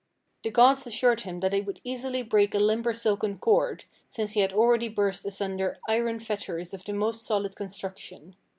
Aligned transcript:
"The 0.41 0.49
gods 0.49 0.87
assured 0.87 1.21
him 1.21 1.41
that 1.41 1.53
he 1.53 1.61
would 1.61 1.79
easily 1.83 2.23
break 2.23 2.55
a 2.55 2.59
limber 2.59 2.91
silken 2.91 3.37
cord, 3.37 3.83
since 4.09 4.31
he 4.31 4.39
had 4.39 4.51
already 4.51 4.87
burst 4.89 5.23
asunder 5.27 5.77
iron 5.87 6.19
fetters 6.19 6.73
of 6.73 6.83
the 6.83 6.93
most 6.93 7.23
solid 7.23 7.55
construction. 7.55 8.35